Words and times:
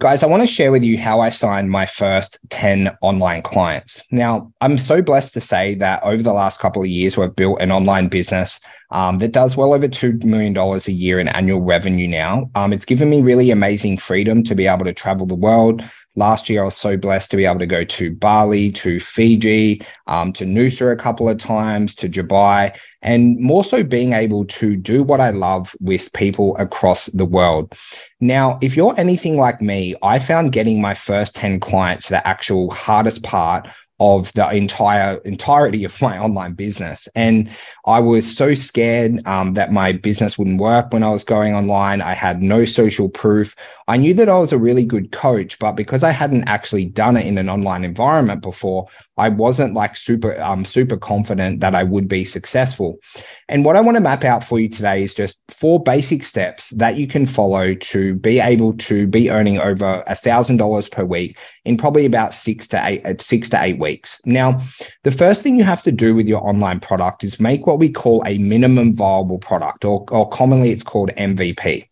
Guys, 0.00 0.22
I 0.22 0.26
want 0.28 0.42
to 0.42 0.46
share 0.46 0.72
with 0.72 0.82
you 0.82 0.96
how 0.96 1.20
I 1.20 1.28
signed 1.28 1.70
my 1.70 1.84
first 1.84 2.38
10 2.48 2.96
online 3.02 3.42
clients. 3.42 4.02
Now, 4.10 4.50
I'm 4.62 4.78
so 4.78 5.02
blessed 5.02 5.34
to 5.34 5.42
say 5.42 5.74
that 5.74 6.02
over 6.02 6.22
the 6.22 6.32
last 6.32 6.58
couple 6.58 6.80
of 6.80 6.88
years, 6.88 7.18
we've 7.18 7.36
built 7.36 7.60
an 7.60 7.70
online 7.70 8.08
business 8.08 8.60
um, 8.90 9.18
that 9.18 9.32
does 9.32 9.56
well 9.56 9.74
over 9.74 9.88
$2 9.88 10.24
million 10.24 10.56
a 10.56 10.78
year 10.90 11.20
in 11.20 11.28
annual 11.28 11.60
revenue 11.60 12.08
now. 12.08 12.50
Um, 12.54 12.72
it's 12.72 12.84
given 12.84 13.08
me 13.10 13.22
really 13.22 13.50
amazing 13.50 13.98
freedom 13.98 14.42
to 14.44 14.54
be 14.54 14.66
able 14.66 14.84
to 14.84 14.92
travel 14.92 15.26
the 15.26 15.34
world, 15.34 15.82
Last 16.16 16.50
year, 16.50 16.62
I 16.62 16.64
was 16.64 16.76
so 16.76 16.96
blessed 16.96 17.30
to 17.30 17.36
be 17.36 17.46
able 17.46 17.60
to 17.60 17.66
go 17.66 17.84
to 17.84 18.12
Bali, 18.12 18.72
to 18.72 18.98
Fiji, 18.98 19.80
um, 20.08 20.32
to 20.32 20.44
Noosa 20.44 20.92
a 20.92 20.96
couple 20.96 21.28
of 21.28 21.38
times, 21.38 21.94
to 21.94 22.08
Dubai, 22.08 22.76
and 23.00 23.38
more 23.38 23.62
so 23.62 23.84
being 23.84 24.12
able 24.12 24.44
to 24.46 24.76
do 24.76 25.04
what 25.04 25.20
I 25.20 25.30
love 25.30 25.76
with 25.78 26.12
people 26.12 26.56
across 26.56 27.06
the 27.06 27.24
world. 27.24 27.74
Now, 28.20 28.58
if 28.60 28.76
you're 28.76 28.98
anything 28.98 29.36
like 29.36 29.62
me, 29.62 29.94
I 30.02 30.18
found 30.18 30.50
getting 30.50 30.80
my 30.80 30.94
first 30.94 31.36
10 31.36 31.60
clients 31.60 32.08
the 32.08 32.26
actual 32.26 32.72
hardest 32.72 33.22
part 33.22 33.68
of 34.00 34.32
the 34.32 34.48
entire 34.50 35.18
entirety 35.18 35.84
of 35.84 36.00
my 36.00 36.18
online 36.18 36.54
business. 36.54 37.06
And 37.14 37.50
I 37.84 38.00
was 38.00 38.26
so 38.26 38.54
scared 38.54 39.24
um, 39.26 39.54
that 39.54 39.72
my 39.72 39.92
business 39.92 40.38
wouldn't 40.38 40.60
work 40.60 40.92
when 40.92 41.02
I 41.02 41.10
was 41.10 41.22
going 41.22 41.54
online. 41.54 42.00
I 42.00 42.14
had 42.14 42.42
no 42.42 42.64
social 42.64 43.10
proof. 43.10 43.54
I 43.90 43.96
knew 43.96 44.14
that 44.14 44.28
I 44.28 44.38
was 44.38 44.52
a 44.52 44.58
really 44.58 44.84
good 44.84 45.10
coach, 45.10 45.58
but 45.58 45.72
because 45.72 46.04
I 46.04 46.12
hadn't 46.12 46.44
actually 46.44 46.84
done 46.84 47.16
it 47.16 47.26
in 47.26 47.38
an 47.38 47.48
online 47.48 47.82
environment 47.82 48.40
before, 48.40 48.86
I 49.16 49.30
wasn't 49.30 49.74
like 49.74 49.96
super 49.96 50.40
um 50.40 50.64
super 50.64 50.96
confident 50.96 51.58
that 51.58 51.74
I 51.74 51.82
would 51.82 52.06
be 52.06 52.24
successful. 52.24 53.00
And 53.48 53.64
what 53.64 53.74
I 53.74 53.80
want 53.80 53.96
to 53.96 54.00
map 54.00 54.22
out 54.22 54.44
for 54.44 54.60
you 54.60 54.68
today 54.68 55.02
is 55.02 55.12
just 55.12 55.40
four 55.48 55.82
basic 55.82 56.24
steps 56.24 56.70
that 56.70 56.98
you 56.98 57.08
can 57.08 57.26
follow 57.26 57.74
to 57.74 58.14
be 58.14 58.38
able 58.38 58.74
to 58.74 59.08
be 59.08 59.28
earning 59.28 59.58
over 59.58 60.04
a 60.06 60.14
thousand 60.14 60.58
dollars 60.58 60.88
per 60.88 61.04
week 61.04 61.36
in 61.64 61.76
probably 61.76 62.06
about 62.06 62.32
six 62.32 62.68
to 62.68 62.86
eight 62.86 63.04
uh, 63.04 63.14
six 63.18 63.48
to 63.48 63.60
eight 63.60 63.80
weeks. 63.80 64.20
Now, 64.24 64.62
the 65.02 65.10
first 65.10 65.42
thing 65.42 65.56
you 65.56 65.64
have 65.64 65.82
to 65.82 65.90
do 65.90 66.14
with 66.14 66.28
your 66.28 66.46
online 66.48 66.78
product 66.78 67.24
is 67.24 67.40
make 67.40 67.66
what 67.66 67.80
we 67.80 67.90
call 67.90 68.22
a 68.24 68.38
minimum 68.38 68.94
viable 68.94 69.38
product, 69.38 69.84
or, 69.84 70.06
or 70.12 70.28
commonly 70.28 70.70
it's 70.70 70.84
called 70.84 71.10
MVP. 71.16 71.88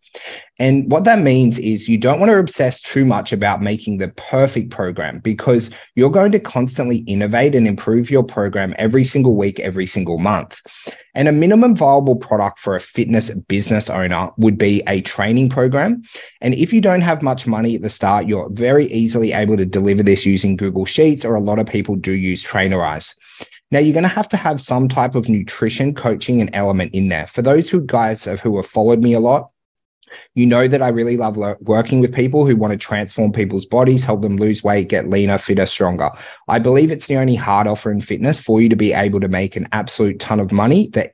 And 0.58 0.90
what 0.90 1.04
that 1.04 1.20
means 1.20 1.58
is 1.58 1.88
you 1.88 1.98
don't 1.98 2.18
want 2.18 2.30
to 2.30 2.38
obsess 2.38 2.80
too 2.80 3.04
much 3.04 3.32
about 3.32 3.62
making 3.62 3.98
the 3.98 4.08
perfect 4.08 4.70
program 4.70 5.20
because 5.20 5.70
you're 5.94 6.10
going 6.10 6.32
to 6.32 6.40
constantly 6.40 6.98
innovate 6.98 7.54
and 7.54 7.66
improve 7.66 8.10
your 8.10 8.24
program 8.24 8.74
every 8.76 9.04
single 9.04 9.36
week, 9.36 9.60
every 9.60 9.86
single 9.86 10.18
month. 10.18 10.60
And 11.14 11.28
a 11.28 11.32
minimum 11.32 11.76
viable 11.76 12.16
product 12.16 12.58
for 12.58 12.74
a 12.74 12.80
fitness 12.80 13.30
business 13.30 13.88
owner 13.88 14.30
would 14.36 14.58
be 14.58 14.82
a 14.88 15.00
training 15.02 15.48
program. 15.48 16.02
And 16.40 16.54
if 16.54 16.72
you 16.72 16.80
don't 16.80 17.02
have 17.02 17.22
much 17.22 17.46
money 17.46 17.76
at 17.76 17.82
the 17.82 17.90
start, 17.90 18.26
you're 18.26 18.50
very 18.50 18.86
easily 18.86 19.32
able 19.32 19.56
to 19.56 19.66
deliver 19.66 20.02
this 20.02 20.26
using 20.26 20.56
Google 20.56 20.86
Sheets, 20.86 21.24
or 21.24 21.34
a 21.34 21.40
lot 21.40 21.58
of 21.58 21.66
people 21.66 21.94
do 21.94 22.12
use 22.12 22.42
Trainerize. 22.42 23.14
Now 23.70 23.80
you're 23.80 23.92
going 23.92 24.02
to 24.02 24.08
have 24.08 24.28
to 24.30 24.36
have 24.36 24.60
some 24.60 24.88
type 24.88 25.14
of 25.14 25.28
nutrition 25.28 25.94
coaching 25.94 26.40
and 26.40 26.50
element 26.52 26.94
in 26.94 27.08
there. 27.08 27.26
For 27.26 27.42
those 27.42 27.68
who 27.68 27.80
guys 27.80 28.24
who 28.24 28.56
have 28.56 28.66
followed 28.66 29.02
me 29.02 29.12
a 29.12 29.20
lot, 29.20 29.50
you 30.34 30.46
know 30.46 30.68
that 30.68 30.82
I 30.82 30.88
really 30.88 31.16
love 31.16 31.36
lo- 31.36 31.56
working 31.60 32.00
with 32.00 32.14
people 32.14 32.46
who 32.46 32.56
want 32.56 32.72
to 32.72 32.76
transform 32.76 33.32
people's 33.32 33.66
bodies, 33.66 34.04
help 34.04 34.22
them 34.22 34.36
lose 34.36 34.62
weight, 34.62 34.88
get 34.88 35.08
leaner, 35.08 35.38
fitter, 35.38 35.66
stronger. 35.66 36.10
I 36.48 36.58
believe 36.58 36.90
it's 36.92 37.06
the 37.06 37.16
only 37.16 37.34
hard 37.34 37.66
offer 37.66 37.90
in 37.90 38.00
fitness 38.00 38.38
for 38.38 38.60
you 38.60 38.68
to 38.68 38.76
be 38.76 38.92
able 38.92 39.20
to 39.20 39.28
make 39.28 39.56
an 39.56 39.68
absolute 39.72 40.20
ton 40.20 40.40
of 40.40 40.52
money 40.52 40.88
that 40.88 41.12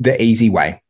the 0.00 0.20
easy 0.20 0.50
way. 0.50 0.82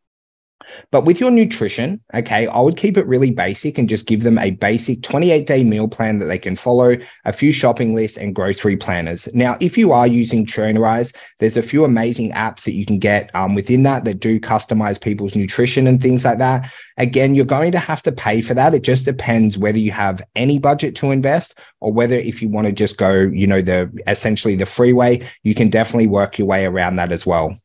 But 0.91 1.05
with 1.05 1.21
your 1.21 1.31
nutrition, 1.31 2.01
okay, 2.15 2.47
I 2.47 2.61
would 2.61 2.77
keep 2.77 2.97
it 2.97 3.07
really 3.07 3.31
basic 3.31 3.79
and 3.79 3.89
just 3.89 4.07
give 4.07 4.23
them 4.23 4.39
a 4.39 4.51
basic 4.51 5.03
28 5.03 5.47
day 5.47 5.65
meal 5.65 5.89
plan 5.89 6.19
that 6.19 6.27
they 6.27 6.39
can 6.39 6.57
follow, 6.57 6.97
a 7.25 7.33
few 7.33 7.53
shopping 7.53 7.95
lists 7.95 8.19
and 8.19 8.35
grocery 8.35 8.77
planners. 8.77 9.29
Now, 9.35 9.57
if 9.61 9.77
you 9.77 9.93
are 9.93 10.07
using 10.07 10.47
Trainerize, 10.47 11.15
there's 11.39 11.57
a 11.57 11.63
few 11.63 11.85
amazing 11.85 12.33
apps 12.33 12.65
that 12.65 12.75
you 12.75 12.85
can 12.85 12.99
get 12.99 13.35
um, 13.35 13.55
within 13.55 13.83
that 13.85 14.05
that 14.05 14.21
do 14.21 14.41
customize 14.41 15.01
people's 15.01 15.35
nutrition 15.37 15.87
and 15.87 16.01
things 16.01 16.25
like 16.25 16.39
that. 16.39 16.71
Again, 16.99 17.35
you're 17.35 17.45
going 17.45 17.73
to 17.73 17.79
have 17.79 18.03
to 18.03 18.13
pay 18.13 18.41
for 18.41 18.55
that. 18.55 18.75
It 18.75 18.83
just 18.83 19.05
depends 19.05 19.59
whether 19.59 19.79
you 19.79 19.91
have 19.93 20.23
any 20.35 20.59
budget 20.59 20.97
to 20.97 21.11
invest 21.11 21.59
or 21.81 21.93
whether 21.93 22.17
if 22.17 22.41
you 22.41 22.49
want 22.49 22.67
to 22.67 22.73
just 22.73 22.97
go, 22.97 23.13
you 23.13 23.47
know, 23.47 23.63
the 23.63 23.91
essentially 24.07 24.57
the 24.57 24.67
freeway, 24.67 25.27
you 25.43 25.55
can 25.55 25.69
definitely 25.69 26.07
work 26.07 26.39
your 26.39 26.47
way 26.47 26.65
around 26.65 26.97
that 26.97 27.13
as 27.13 27.27
well. 27.27 27.57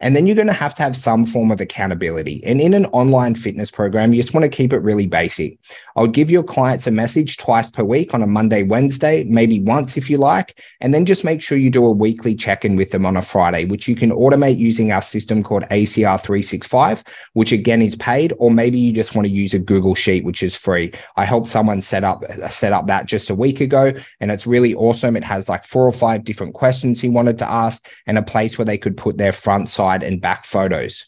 And 0.00 0.14
then 0.14 0.26
you're 0.26 0.36
going 0.36 0.48
to 0.48 0.52
have 0.52 0.74
to 0.76 0.82
have 0.82 0.96
some 0.96 1.24
form 1.24 1.50
of 1.50 1.60
accountability. 1.60 2.42
And 2.44 2.60
in 2.60 2.74
an 2.74 2.86
online 2.86 3.34
fitness 3.34 3.70
program, 3.70 4.12
you 4.12 4.22
just 4.22 4.34
want 4.34 4.44
to 4.44 4.48
keep 4.48 4.72
it 4.72 4.78
really 4.78 5.06
basic. 5.06 5.58
I 5.96 6.02
would 6.02 6.12
give 6.12 6.30
your 6.30 6.42
clients 6.42 6.86
a 6.86 6.90
message 6.90 7.36
twice 7.36 7.70
per 7.70 7.84
week 7.84 8.12
on 8.12 8.22
a 8.22 8.26
Monday, 8.26 8.62
Wednesday, 8.64 9.24
maybe 9.24 9.60
once 9.60 9.96
if 9.96 10.10
you 10.10 10.18
like, 10.18 10.60
and 10.80 10.92
then 10.92 11.04
just 11.04 11.24
make 11.24 11.40
sure 11.40 11.56
you 11.56 11.70
do 11.70 11.84
a 11.86 11.90
weekly 11.90 12.34
check 12.34 12.64
in 12.64 12.76
with 12.76 12.90
them 12.90 13.06
on 13.06 13.16
a 13.16 13.22
Friday, 13.22 13.64
which 13.64 13.86
you 13.86 13.94
can 13.94 14.10
automate 14.10 14.58
using 14.58 14.92
our 14.92 15.02
system 15.02 15.42
called 15.42 15.62
ACR 15.70 16.20
365, 16.20 17.04
which 17.34 17.52
again 17.52 17.80
is 17.80 17.96
paid, 17.96 18.32
or 18.38 18.50
maybe 18.50 18.78
you 18.78 18.92
just 18.92 19.14
want 19.14 19.26
to 19.26 19.32
use 19.32 19.54
a 19.54 19.58
Google 19.58 19.94
Sheet, 19.94 20.24
which 20.24 20.42
is 20.42 20.56
free. 20.56 20.92
I 21.16 21.24
helped 21.24 21.46
someone 21.46 21.80
set 21.80 22.04
up 22.04 22.24
uh, 22.24 22.48
set 22.48 22.72
up 22.72 22.86
that 22.88 23.06
just 23.06 23.30
a 23.30 23.34
week 23.34 23.60
ago, 23.60 23.92
and 24.20 24.30
it's 24.30 24.46
really 24.46 24.74
awesome. 24.74 25.16
It 25.16 25.24
has 25.24 25.48
like 25.48 25.64
four 25.64 25.86
or 25.86 25.92
five 25.92 26.24
different 26.24 26.54
questions 26.54 27.00
he 27.00 27.08
wanted 27.08 27.38
to 27.38 27.50
ask, 27.50 27.88
and 28.06 28.18
a 28.18 28.22
place 28.22 28.58
where 28.58 28.64
they 28.64 28.78
could 28.78 28.96
put 28.96 29.18
their 29.18 29.32
front 29.32 29.68
side 29.68 29.93
and 30.02 30.20
back 30.20 30.44
photos. 30.44 31.06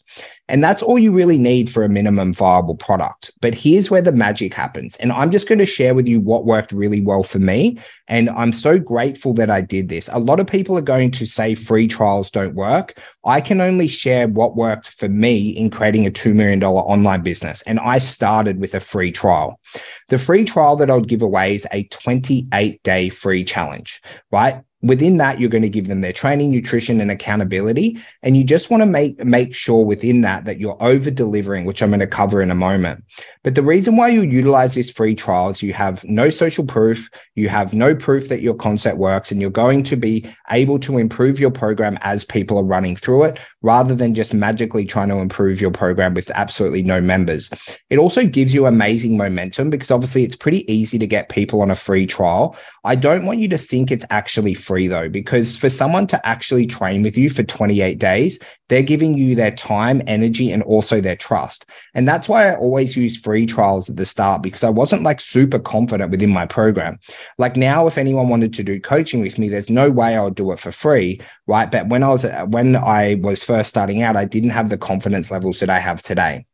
And 0.49 0.63
that's 0.63 0.81
all 0.81 0.97
you 0.97 1.11
really 1.11 1.37
need 1.37 1.69
for 1.69 1.83
a 1.83 1.89
minimum 1.89 2.33
viable 2.33 2.75
product. 2.75 3.31
But 3.41 3.53
here's 3.53 3.91
where 3.91 4.01
the 4.01 4.11
magic 4.11 4.53
happens. 4.53 4.95
And 4.97 5.11
I'm 5.11 5.31
just 5.31 5.47
going 5.47 5.59
to 5.59 5.65
share 5.65 5.93
with 5.93 6.07
you 6.07 6.19
what 6.19 6.45
worked 6.45 6.71
really 6.71 7.01
well 7.01 7.23
for 7.23 7.39
me. 7.39 7.79
And 8.07 8.29
I'm 8.29 8.53
so 8.53 8.79
grateful 8.79 9.33
that 9.33 9.49
I 9.49 9.61
did 9.61 9.89
this. 9.89 10.09
A 10.11 10.19
lot 10.19 10.39
of 10.39 10.47
people 10.47 10.77
are 10.77 10.81
going 10.81 11.11
to 11.11 11.25
say 11.25 11.53
free 11.53 11.87
trials 11.87 12.31
don't 12.31 12.55
work. 12.55 12.97
I 13.25 13.41
can 13.41 13.59
only 13.59 13.89
share 13.89 14.27
what 14.27 14.55
worked 14.55 14.91
for 14.91 15.09
me 15.09 15.49
in 15.49 15.69
creating 15.69 16.07
a 16.07 16.11
$2 16.11 16.33
million 16.33 16.63
online 16.63 17.21
business. 17.21 17.61
And 17.63 17.79
I 17.79 17.97
started 17.97 18.61
with 18.61 18.73
a 18.73 18.79
free 18.79 19.11
trial. 19.11 19.59
The 20.07 20.17
free 20.17 20.45
trial 20.45 20.77
that 20.77 20.89
I'll 20.89 21.01
give 21.01 21.21
away 21.21 21.55
is 21.55 21.67
a 21.73 21.83
28 21.83 22.81
day 22.83 23.09
free 23.09 23.43
challenge, 23.43 24.01
right? 24.31 24.63
Within 24.87 25.17
that 25.17 25.39
you're 25.39 25.49
going 25.49 25.63
to 25.63 25.69
give 25.69 25.87
them 25.87 26.01
their 26.01 26.13
training 26.13 26.51
nutrition 26.51 27.01
and 27.01 27.11
accountability. 27.11 27.99
And 28.23 28.35
you 28.35 28.43
just 28.43 28.69
want 28.69 28.81
to 28.81 28.87
make 28.87 29.23
make 29.23 29.53
sure 29.53 29.83
within 29.83 30.21
that 30.21 30.45
that 30.45 30.59
you're 30.59 30.77
over 30.81 31.11
delivering 31.11 31.65
which 31.65 31.81
i'm 31.81 31.89
going 31.89 31.99
to 31.99 32.07
cover 32.07 32.41
in 32.41 32.51
a 32.51 32.55
moment. 32.55 33.03
But 33.43 33.55
the 33.55 33.63
reason 33.63 33.95
why 33.97 34.09
you 34.09 34.21
utilize 34.21 34.75
this 34.75 34.91
free 34.91 35.15
trial 35.15 35.49
is 35.49 35.61
you 35.61 35.73
have 35.73 36.03
no 36.03 36.29
social 36.29 36.65
proof 36.65 37.09
you 37.35 37.49
have 37.49 37.73
no 37.73 37.95
proof 37.95 38.29
that 38.29 38.41
your 38.41 38.55
concept 38.55 38.97
works 38.97 39.31
and 39.31 39.39
you're 39.41 39.49
going 39.49 39.83
to 39.83 39.95
be 39.95 40.27
able 40.49 40.79
to 40.79 40.97
improve 40.97 41.39
your 41.39 41.51
program 41.51 41.97
as 42.01 42.23
people 42.23 42.57
are 42.57 42.63
running 42.63 42.95
through 42.95 43.23
it 43.23 43.39
rather 43.61 43.95
than 43.95 44.13
just 44.13 44.33
magically 44.33 44.85
trying 44.85 45.09
to 45.09 45.17
improve 45.17 45.59
your 45.59 45.71
program 45.71 46.13
with 46.13 46.31
absolutely 46.31 46.81
no 46.81 47.01
members. 47.01 47.49
It 47.89 47.97
also 47.97 48.25
gives 48.25 48.53
you 48.53 48.65
amazing 48.65 49.17
momentum 49.17 49.69
because 49.69 49.91
obviously 49.91 50.23
it's 50.23 50.35
pretty 50.35 50.71
easy 50.71 50.97
to 50.99 51.07
get 51.07 51.29
people 51.29 51.61
on 51.61 51.71
a 51.71 51.75
free 51.75 52.05
trial. 52.05 52.55
I 52.83 52.95
don't 52.95 53.25
want 53.25 53.39
you 53.39 53.47
to 53.49 53.57
think 53.57 53.91
it's 53.91 54.05
actually 54.09 54.53
free 54.53 54.76
though, 54.85 55.09
because 55.09 55.57
for 55.57 55.69
someone 55.69 56.05
to 56.07 56.27
actually 56.27 56.67
train 56.67 57.01
with 57.01 57.17
you 57.17 57.27
for 57.27 57.41
28 57.41 57.97
days, 57.97 58.37
they're 58.69 58.83
giving 58.83 59.17
you 59.17 59.33
their 59.33 59.49
time, 59.49 60.03
energy, 60.05 60.51
and 60.51 60.61
also 60.61 61.01
their 61.01 61.15
trust. 61.15 61.65
And 61.95 62.07
that's 62.07 62.29
why 62.29 62.51
I 62.51 62.55
always 62.55 62.95
use 62.95 63.17
free 63.17 63.47
trials 63.47 63.89
at 63.89 63.95
the 63.95 64.05
start 64.05 64.43
because 64.43 64.63
I 64.63 64.69
wasn't 64.69 65.01
like 65.01 65.19
super 65.19 65.57
confident 65.57 66.11
within 66.11 66.29
my 66.29 66.45
program. 66.45 66.99
Like 67.39 67.57
now, 67.57 67.87
if 67.87 67.97
anyone 67.97 68.29
wanted 68.29 68.53
to 68.53 68.63
do 68.63 68.79
coaching 68.79 69.21
with 69.21 69.39
me, 69.39 69.49
there's 69.49 69.71
no 69.71 69.89
way 69.89 70.15
I 70.15 70.23
would 70.23 70.35
do 70.35 70.51
it 70.51 70.59
for 70.59 70.71
free, 70.71 71.19
right? 71.47 71.71
But 71.71 71.87
when 71.87 72.03
I 72.03 72.09
was 72.09 72.25
when 72.49 72.75
I 72.75 73.15
was 73.23 73.43
first 73.43 73.69
starting 73.69 74.03
out, 74.03 74.15
I 74.15 74.25
didn't 74.25 74.51
have 74.51 74.69
the 74.69 74.77
confidence 74.77 75.31
levels 75.31 75.59
that 75.61 75.71
I 75.71 75.79
have 75.79 76.03
today. 76.03 76.45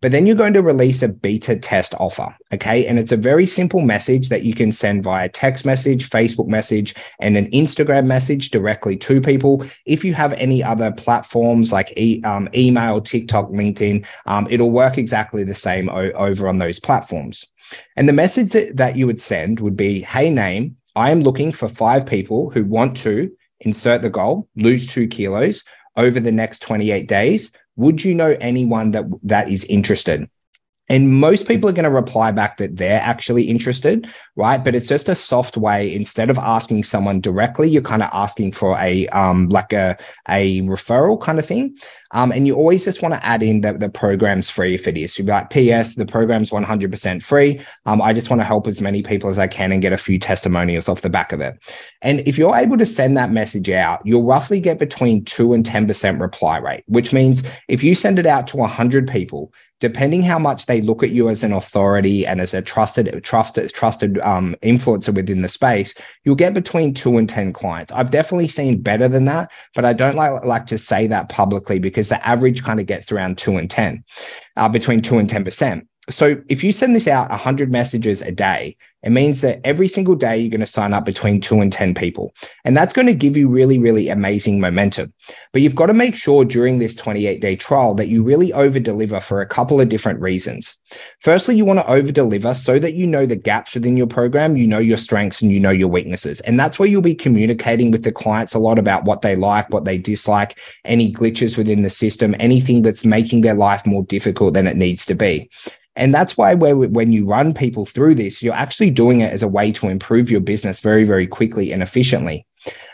But 0.00 0.12
then 0.12 0.26
you're 0.26 0.36
going 0.36 0.52
to 0.54 0.62
release 0.62 1.02
a 1.02 1.08
beta 1.08 1.56
test 1.56 1.94
offer. 1.98 2.34
Okay. 2.52 2.86
And 2.86 2.98
it's 2.98 3.12
a 3.12 3.16
very 3.16 3.46
simple 3.46 3.80
message 3.80 4.28
that 4.28 4.44
you 4.44 4.54
can 4.54 4.72
send 4.72 5.04
via 5.04 5.28
text 5.28 5.64
message, 5.64 6.10
Facebook 6.10 6.46
message, 6.46 6.94
and 7.20 7.36
an 7.36 7.50
Instagram 7.50 8.06
message 8.06 8.50
directly 8.50 8.96
to 8.98 9.20
people. 9.20 9.64
If 9.86 10.04
you 10.04 10.14
have 10.14 10.32
any 10.34 10.62
other 10.62 10.92
platforms 10.92 11.72
like 11.72 11.92
e- 11.96 12.22
um, 12.24 12.48
email, 12.54 13.00
TikTok, 13.00 13.50
LinkedIn, 13.50 14.04
um, 14.26 14.46
it'll 14.50 14.70
work 14.70 14.98
exactly 14.98 15.44
the 15.44 15.54
same 15.54 15.88
o- 15.88 16.12
over 16.12 16.48
on 16.48 16.58
those 16.58 16.80
platforms. 16.80 17.46
And 17.96 18.08
the 18.08 18.12
message 18.12 18.52
that, 18.52 18.76
that 18.76 18.96
you 18.96 19.06
would 19.06 19.20
send 19.20 19.60
would 19.60 19.76
be 19.76 20.02
Hey, 20.02 20.30
name, 20.30 20.76
I 20.96 21.10
am 21.10 21.22
looking 21.22 21.50
for 21.50 21.68
five 21.68 22.06
people 22.06 22.50
who 22.50 22.64
want 22.64 22.96
to 22.98 23.30
insert 23.60 24.02
the 24.02 24.10
goal, 24.10 24.48
lose 24.56 24.86
two 24.86 25.08
kilos 25.08 25.64
over 25.96 26.20
the 26.20 26.32
next 26.32 26.60
28 26.60 27.08
days 27.08 27.52
would 27.76 28.04
you 28.04 28.14
know 28.14 28.36
anyone 28.40 28.92
that 28.92 29.04
that 29.22 29.48
is 29.48 29.64
interested 29.64 30.28
And 30.88 31.14
most 31.14 31.48
people 31.48 31.68
are 31.68 31.72
going 31.72 31.84
to 31.84 31.90
reply 31.90 32.30
back 32.30 32.58
that 32.58 32.76
they're 32.76 33.00
actually 33.00 33.44
interested, 33.44 34.06
right? 34.36 34.62
But 34.62 34.74
it's 34.74 34.88
just 34.88 35.08
a 35.08 35.14
soft 35.14 35.56
way. 35.56 35.94
Instead 35.94 36.28
of 36.28 36.38
asking 36.38 36.84
someone 36.84 37.20
directly, 37.20 37.70
you're 37.70 37.80
kind 37.80 38.02
of 38.02 38.10
asking 38.12 38.52
for 38.52 38.76
a 38.78 39.08
um, 39.08 39.48
like 39.48 39.72
a 39.72 39.96
a 40.28 40.60
referral 40.62 41.20
kind 41.20 41.38
of 41.38 41.46
thing. 41.46 41.76
Um, 42.10 42.30
and 42.30 42.46
you 42.46 42.54
always 42.54 42.84
just 42.84 43.02
want 43.02 43.12
to 43.14 43.26
add 43.26 43.42
in 43.42 43.62
that 43.62 43.80
the 43.80 43.88
program's 43.88 44.48
free 44.48 44.74
if 44.74 44.86
it 44.86 44.96
is. 44.96 45.18
You'd 45.18 45.26
be 45.26 45.32
like, 45.32 45.50
P.S. 45.50 45.96
The 45.96 46.06
program's 46.06 46.50
100% 46.50 47.22
free. 47.22 47.60
Um, 47.86 48.00
I 48.00 48.12
just 48.12 48.30
want 48.30 48.40
to 48.40 48.44
help 48.44 48.68
as 48.68 48.80
many 48.80 49.02
people 49.02 49.28
as 49.28 49.38
I 49.38 49.48
can 49.48 49.72
and 49.72 49.82
get 49.82 49.92
a 49.92 49.98
few 49.98 50.20
testimonials 50.20 50.88
off 50.88 51.00
the 51.00 51.10
back 51.10 51.32
of 51.32 51.40
it. 51.40 51.58
And 52.02 52.20
if 52.20 52.38
you're 52.38 52.54
able 52.54 52.78
to 52.78 52.86
send 52.86 53.16
that 53.16 53.32
message 53.32 53.68
out, 53.68 54.00
you'll 54.04 54.22
roughly 54.22 54.60
get 54.60 54.78
between 54.78 55.24
two 55.24 55.54
and 55.54 55.66
10% 55.66 56.20
reply 56.20 56.58
rate, 56.58 56.84
which 56.86 57.12
means 57.12 57.42
if 57.66 57.82
you 57.82 57.96
send 57.96 58.20
it 58.20 58.26
out 58.26 58.46
to 58.48 58.58
100 58.58 59.08
people, 59.08 59.52
depending 59.84 60.22
how 60.22 60.38
much 60.38 60.64
they 60.64 60.80
look 60.80 61.02
at 61.02 61.10
you 61.10 61.28
as 61.28 61.42
an 61.42 61.52
authority 61.52 62.26
and 62.26 62.40
as 62.40 62.54
a 62.54 62.62
trusted 62.62 63.22
trusted 63.22 63.70
trusted 63.74 64.18
um, 64.20 64.56
influencer 64.62 65.14
within 65.14 65.42
the 65.42 65.48
space 65.48 65.92
you'll 66.22 66.34
get 66.34 66.54
between 66.54 66.94
two 66.94 67.18
and 67.18 67.28
10 67.28 67.52
clients. 67.52 67.92
I've 67.92 68.10
definitely 68.10 68.48
seen 68.48 68.80
better 68.80 69.08
than 69.08 69.26
that 69.26 69.50
but 69.74 69.84
i 69.84 69.92
don't 69.92 70.16
like, 70.16 70.42
like 70.42 70.64
to 70.68 70.78
say 70.78 71.06
that 71.08 71.28
publicly 71.28 71.78
because 71.78 72.08
the 72.08 72.26
average 72.26 72.64
kind 72.64 72.80
of 72.80 72.86
gets 72.86 73.12
around 73.12 73.36
two 73.36 73.58
and 73.58 73.70
10 73.70 74.02
uh, 74.56 74.70
between 74.70 75.02
two 75.02 75.18
and 75.18 75.28
10 75.28 75.44
percent. 75.44 75.86
So 76.08 76.36
if 76.48 76.64
you 76.64 76.72
send 76.72 76.96
this 76.96 77.06
out 77.06 77.28
100 77.28 77.70
messages 77.70 78.22
a 78.22 78.32
day 78.32 78.78
it 79.04 79.10
means 79.10 79.42
that 79.42 79.60
every 79.64 79.86
single 79.86 80.14
day 80.14 80.38
you're 80.38 80.50
going 80.50 80.60
to 80.60 80.66
sign 80.66 80.94
up 80.94 81.04
between 81.04 81.38
two 81.38 81.60
and 81.60 81.70
10 81.70 81.94
people. 81.94 82.34
And 82.64 82.74
that's 82.74 82.94
going 82.94 83.06
to 83.06 83.14
give 83.14 83.36
you 83.36 83.48
really, 83.48 83.78
really 83.78 84.08
amazing 84.08 84.60
momentum. 84.60 85.12
But 85.52 85.60
you've 85.60 85.74
got 85.74 85.86
to 85.86 85.94
make 85.94 86.16
sure 86.16 86.44
during 86.44 86.78
this 86.78 86.94
28 86.94 87.40
day 87.40 87.54
trial 87.54 87.94
that 87.96 88.08
you 88.08 88.22
really 88.22 88.52
over 88.54 88.80
deliver 88.80 89.20
for 89.20 89.40
a 89.40 89.46
couple 89.46 89.78
of 89.78 89.90
different 89.90 90.20
reasons. 90.20 90.76
Firstly, 91.20 91.54
you 91.54 91.66
want 91.66 91.80
to 91.80 91.90
over 91.90 92.10
deliver 92.10 92.54
so 92.54 92.78
that 92.78 92.94
you 92.94 93.06
know 93.06 93.26
the 93.26 93.36
gaps 93.36 93.74
within 93.74 93.96
your 93.96 94.06
program, 94.06 94.56
you 94.56 94.66
know 94.66 94.78
your 94.78 94.96
strengths, 94.96 95.42
and 95.42 95.52
you 95.52 95.60
know 95.60 95.70
your 95.70 95.88
weaknesses. 95.88 96.40
And 96.40 96.58
that's 96.58 96.78
where 96.78 96.88
you'll 96.88 97.02
be 97.02 97.14
communicating 97.14 97.90
with 97.90 98.04
the 98.04 98.12
clients 98.12 98.54
a 98.54 98.58
lot 98.58 98.78
about 98.78 99.04
what 99.04 99.20
they 99.20 99.36
like, 99.36 99.68
what 99.68 99.84
they 99.84 99.98
dislike, 99.98 100.58
any 100.86 101.12
glitches 101.12 101.58
within 101.58 101.82
the 101.82 101.90
system, 101.90 102.34
anything 102.40 102.80
that's 102.80 103.04
making 103.04 103.42
their 103.42 103.54
life 103.54 103.84
more 103.84 104.04
difficult 104.04 104.54
than 104.54 104.66
it 104.66 104.78
needs 104.78 105.04
to 105.06 105.14
be. 105.14 105.50
And 105.96 106.14
that's 106.14 106.36
why 106.36 106.54
when 106.54 107.12
you 107.12 107.24
run 107.24 107.54
people 107.54 107.86
through 107.86 108.16
this, 108.16 108.42
you're 108.42 108.54
actually 108.54 108.90
doing 108.90 109.20
it 109.20 109.32
as 109.32 109.42
a 109.42 109.48
way 109.48 109.70
to 109.72 109.88
improve 109.88 110.30
your 110.30 110.40
business 110.40 110.80
very, 110.80 111.04
very 111.04 111.26
quickly 111.26 111.72
and 111.72 111.82
efficiently. 111.82 112.46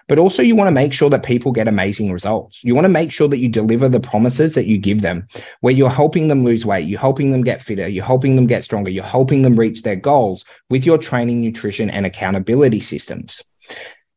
But 0.08 0.18
also, 0.18 0.42
you 0.42 0.56
want 0.56 0.66
to 0.66 0.72
make 0.72 0.92
sure 0.92 1.08
that 1.10 1.22
people 1.22 1.52
get 1.52 1.68
amazing 1.68 2.12
results. 2.12 2.64
You 2.64 2.74
want 2.74 2.86
to 2.86 2.90
make 2.90 3.12
sure 3.12 3.28
that 3.28 3.38
you 3.38 3.48
deliver 3.48 3.88
the 3.88 4.00
promises 4.00 4.54
that 4.54 4.66
you 4.66 4.78
give 4.78 5.02
them, 5.02 5.28
where 5.60 5.72
you're 5.72 5.88
helping 5.88 6.26
them 6.28 6.44
lose 6.44 6.66
weight, 6.66 6.88
you're 6.88 7.00
helping 7.00 7.30
them 7.30 7.42
get 7.42 7.62
fitter, 7.62 7.86
you're 7.86 8.04
helping 8.04 8.34
them 8.34 8.48
get 8.48 8.64
stronger, 8.64 8.90
you're 8.90 9.04
helping 9.04 9.42
them 9.42 9.54
reach 9.54 9.82
their 9.82 9.96
goals 9.96 10.44
with 10.68 10.84
your 10.84 10.98
training, 10.98 11.40
nutrition, 11.40 11.88
and 11.88 12.04
accountability 12.04 12.80
systems. 12.80 13.42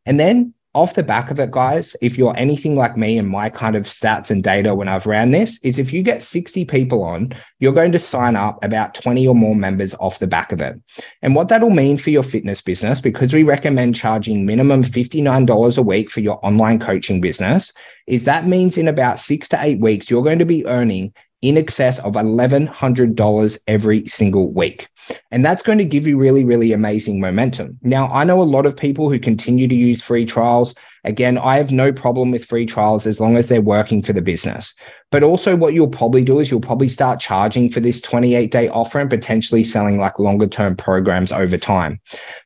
And 0.08 0.20
then 0.20 0.56
off 0.76 0.96
the 0.96 1.04
back 1.04 1.30
of 1.30 1.40
it, 1.40 1.52
guys, 1.52 1.96
if 2.02 2.18
you're 2.18 2.36
anything 2.36 2.76
like 2.76 2.98
me 2.98 3.18
and 3.18 3.30
my 3.30 3.50
kind 3.50 3.76
of 3.76 3.86
stats 3.86 4.32
and 4.32 4.44
data 4.44 4.74
when 4.74 4.88
I've 4.88 5.06
ran 5.06 5.32
this, 5.32 5.60
is 5.62 5.78
if 5.78 5.94
you 5.94 6.02
get 6.02 6.24
60 6.24 6.66
people 6.66 7.04
on, 7.04 7.30
you're 7.60 7.74
going 7.74 7.92
to 7.92 8.00
sign 8.00 8.36
up 8.36 8.64
about 8.64 8.96
20 8.96 9.28
or 9.28 9.36
more 9.36 9.56
members 9.56 9.94
off 9.96 10.20
the 10.20 10.28
back 10.28 10.52
of 10.52 10.62
it. 10.62 10.82
And 11.22 11.36
what 11.36 11.50
that'll 11.50 11.70
mean 11.70 11.98
for 11.98 12.10
your 12.10 12.24
fitness 12.24 12.60
business, 12.60 13.00
because 13.00 13.34
we 13.34 13.44
recommend 13.44 13.96
charging 13.96 14.46
minimum 14.46 14.84
$59 14.84 15.78
a 15.78 15.82
week 15.82 16.10
for 16.10 16.22
your 16.22 16.44
online 16.44 16.80
coaching 16.80 17.22
business, 17.22 17.72
is 18.08 18.26
that 18.26 18.48
means 18.48 18.78
in 18.78 18.88
about 18.88 19.20
six 19.20 19.48
to 19.50 19.64
eight 19.64 19.80
weeks, 19.80 20.10
you're 20.10 20.24
going 20.24 20.40
to 20.40 20.46
be 20.46 20.66
earning 20.66 21.14
in 21.44 21.58
excess 21.58 22.00
of 22.00 22.14
$1,100 22.14 23.58
every 23.68 24.08
single 24.08 24.52
week. 24.52 24.88
And 25.30 25.44
that's 25.44 25.62
going 25.62 25.78
to 25.78 25.86
give 25.86 26.08
you 26.08 26.18
really, 26.18 26.46
really 26.46 26.72
amazing 26.72 27.20
momentum. 27.20 27.78
Now, 27.82 28.08
I 28.08 28.24
know 28.24 28.42
a 28.42 28.44
lot 28.44 28.66
of 28.66 28.78
people 28.78 29.10
who 29.10 29.20
continue 29.20 29.68
to 29.68 29.76
use 29.76 30.02
free 30.02 30.26
trials. 30.26 30.74
Again, 31.04 31.38
I 31.38 31.58
have 31.58 31.74
no 31.74 31.92
problem 31.92 32.32
with 32.32 32.46
free 32.46 32.66
trials 32.66 33.06
as 33.06 33.20
long 33.20 33.36
as 33.36 33.50
they're 33.50 33.62
working 33.62 34.02
for 34.02 34.14
the 34.14 34.22
business. 34.22 34.74
But 35.12 35.22
also, 35.22 35.58
what 35.58 35.74
you'll 35.74 35.90
probably 35.90 36.24
do 36.24 36.40
is 36.40 36.50
you'll 36.50 36.62
probably 36.62 36.88
start 36.88 37.20
charging 37.20 37.70
for 37.70 37.82
this 37.82 38.00
28 38.00 38.50
day 38.50 38.70
offer 38.70 39.00
and 39.00 39.10
potentially 39.10 39.66
selling 39.66 40.00
like 40.00 40.20
longer 40.20 40.48
term 40.48 40.78
programs 40.78 41.34
over 41.34 41.58
time. 41.58 42.00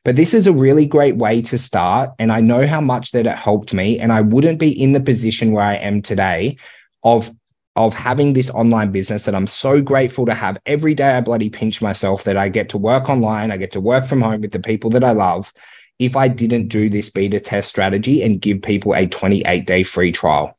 But 0.04 0.16
this 0.16 0.34
is 0.34 0.48
a 0.48 0.52
really 0.52 0.86
great 0.86 1.16
way 1.16 1.40
to 1.42 1.56
start. 1.56 2.10
And 2.18 2.32
I 2.32 2.40
know 2.40 2.66
how 2.66 2.80
much 2.80 3.12
that 3.12 3.28
it 3.28 3.36
helped 3.36 3.72
me. 3.72 4.00
And 4.00 4.12
I 4.12 4.22
wouldn't 4.22 4.58
be 4.58 4.70
in 4.70 4.90
the 4.90 5.00
position 5.00 5.52
where 5.52 5.64
I 5.64 5.74
am 5.74 6.02
today 6.02 6.56
of 7.04 7.30
of 7.78 7.94
having 7.94 8.32
this 8.32 8.50
online 8.50 8.90
business 8.90 9.22
that 9.22 9.36
I'm 9.36 9.46
so 9.46 9.80
grateful 9.80 10.26
to 10.26 10.34
have 10.34 10.58
every 10.66 10.96
day. 10.96 11.10
I 11.12 11.20
bloody 11.20 11.48
pinch 11.48 11.80
myself 11.80 12.24
that 12.24 12.36
I 12.36 12.48
get 12.48 12.68
to 12.70 12.78
work 12.78 13.08
online, 13.08 13.52
I 13.52 13.56
get 13.56 13.70
to 13.72 13.80
work 13.80 14.04
from 14.04 14.20
home 14.20 14.40
with 14.40 14.50
the 14.50 14.58
people 14.58 14.90
that 14.90 15.04
I 15.04 15.12
love. 15.12 15.52
If 16.00 16.16
I 16.16 16.26
didn't 16.26 16.68
do 16.68 16.90
this 16.90 17.08
beta 17.08 17.38
test 17.38 17.68
strategy 17.68 18.20
and 18.22 18.40
give 18.40 18.62
people 18.62 18.96
a 18.96 19.06
28 19.06 19.64
day 19.64 19.84
free 19.84 20.10
trial. 20.10 20.58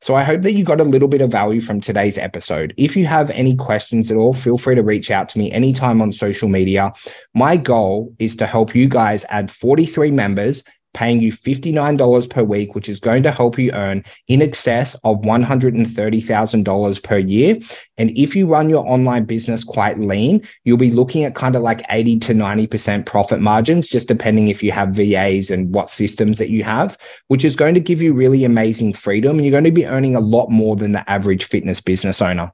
So 0.00 0.14
I 0.14 0.22
hope 0.22 0.42
that 0.42 0.52
you 0.52 0.62
got 0.62 0.80
a 0.80 0.84
little 0.84 1.08
bit 1.08 1.22
of 1.22 1.32
value 1.32 1.60
from 1.60 1.80
today's 1.80 2.18
episode. 2.18 2.72
If 2.76 2.96
you 2.96 3.04
have 3.06 3.30
any 3.30 3.56
questions 3.56 4.08
at 4.10 4.16
all, 4.16 4.32
feel 4.32 4.56
free 4.56 4.76
to 4.76 4.82
reach 4.82 5.10
out 5.10 5.28
to 5.30 5.38
me 5.38 5.50
anytime 5.50 6.00
on 6.00 6.12
social 6.12 6.48
media. 6.48 6.92
My 7.34 7.56
goal 7.56 8.14
is 8.20 8.36
to 8.36 8.46
help 8.46 8.76
you 8.76 8.88
guys 8.88 9.26
add 9.28 9.50
43 9.50 10.12
members 10.12 10.62
paying 10.92 11.20
you 11.20 11.32
$59 11.32 12.30
per 12.30 12.42
week, 12.42 12.74
which 12.74 12.88
is 12.88 13.00
going 13.00 13.22
to 13.22 13.30
help 13.30 13.58
you 13.58 13.72
earn 13.72 14.04
in 14.28 14.42
excess 14.42 14.94
of 15.04 15.18
$130,000 15.18 17.02
per 17.02 17.18
year. 17.18 17.58
And 17.96 18.10
if 18.16 18.34
you 18.34 18.46
run 18.46 18.70
your 18.70 18.86
online 18.86 19.24
business 19.24 19.64
quite 19.64 20.00
lean, 20.00 20.46
you'll 20.64 20.76
be 20.76 20.90
looking 20.90 21.24
at 21.24 21.34
kind 21.34 21.54
of 21.54 21.62
like 21.62 21.82
80 21.90 22.18
to 22.20 22.34
90% 22.34 23.06
profit 23.06 23.40
margins, 23.40 23.88
just 23.88 24.08
depending 24.08 24.48
if 24.48 24.62
you 24.62 24.72
have 24.72 24.90
VAs 24.90 25.50
and 25.50 25.72
what 25.72 25.90
systems 25.90 26.38
that 26.38 26.50
you 26.50 26.64
have, 26.64 26.98
which 27.28 27.44
is 27.44 27.56
going 27.56 27.74
to 27.74 27.80
give 27.80 28.02
you 28.02 28.12
really 28.12 28.44
amazing 28.44 28.92
freedom. 28.92 29.36
And 29.36 29.44
you're 29.44 29.52
going 29.52 29.64
to 29.64 29.70
be 29.70 29.86
earning 29.86 30.16
a 30.16 30.20
lot 30.20 30.50
more 30.50 30.76
than 30.76 30.92
the 30.92 31.08
average 31.10 31.44
fitness 31.44 31.80
business 31.80 32.20
owner. 32.20 32.50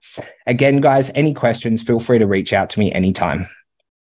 Again, 0.47 0.81
guys, 0.81 1.11
any 1.15 1.35
questions, 1.35 1.83
feel 1.83 2.01
free 2.01 2.19
to 2.19 2.27
reach 2.27 2.53
out 2.53 2.71
to 2.71 2.81
me 2.81 2.93
anytime. 2.93 3.47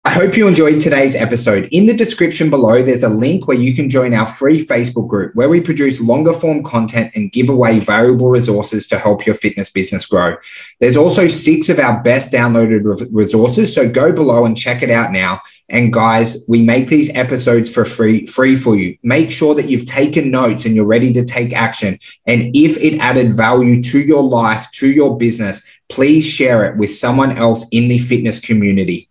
I 0.08 0.12
hope 0.12 0.38
you 0.38 0.48
enjoyed 0.48 0.80
today's 0.80 1.16
episode. 1.16 1.68
In 1.74 1.86
the 1.86 1.94
description 1.94 2.50
below, 2.50 2.82
there's 2.82 3.04
a 3.04 3.10
link 3.10 3.46
where 3.46 3.58
you 3.58 3.76
can 3.76 3.90
join 3.90 4.14
our 4.14 4.26
free 4.26 4.66
Facebook 4.66 5.10
group 5.10 5.36
where 5.36 5.50
we 5.50 5.60
produce 5.60 6.00
longer 6.00 6.32
form 6.32 6.64
content 6.64 7.12
and 7.14 7.30
give 7.30 7.50
away 7.50 7.82
valuable 7.82 8.30
resources 8.30 8.88
to 8.88 8.98
help 8.98 9.26
your 9.26 9.36
fitness 9.36 9.70
business 9.70 10.06
grow. 10.06 10.38
There's 10.80 10.96
also 10.96 11.28
six 11.28 11.68
of 11.68 11.78
our 11.78 12.02
best 12.04 12.32
downloaded 12.32 13.10
resources. 13.12 13.76
So 13.76 13.90
go 13.90 14.14
below 14.14 14.46
and 14.46 14.58
check 14.58 14.82
it 14.82 14.90
out 14.90 15.12
now. 15.12 15.42
And 15.68 15.92
guys, 15.92 16.46
we 16.48 16.64
make 16.64 16.88
these 16.88 17.14
episodes 17.14 17.70
for 17.70 17.84
free, 17.84 18.26
free 18.28 18.56
for 18.56 18.78
you. 18.78 18.98
Make 19.04 19.30
sure 19.30 19.56
that 19.56 19.68
you've 19.68 19.88
taken 19.88 20.32
notes 20.32 20.64
and 20.64 20.74
you're 20.74 20.86
ready 20.86 21.12
to 21.12 21.26
take 21.26 21.52
action. 21.52 22.00
And 22.26 22.56
if 22.56 22.78
it 22.78 23.00
added 23.00 23.34
value 23.34 23.82
to 23.82 24.00
your 24.00 24.24
life, 24.24 24.72
to 24.76 24.90
your 24.90 25.18
business, 25.18 25.68
please 25.90 26.26
share 26.26 26.64
it 26.64 26.78
with 26.78 26.92
someone 26.92 27.38
else 27.38 27.68
in 27.74 27.90
the 27.90 28.00
fitness 28.00 28.40
community. 28.40 29.10